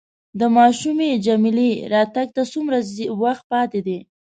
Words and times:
د 0.39 0.41
ماشومې 0.57 1.09
جميله 1.25 1.69
راتګ 1.93 2.27
ته 2.35 2.43
څومره 2.53 2.77
وخت 3.23 3.43
پاتې 3.51 3.79
دی؟ 3.87 3.99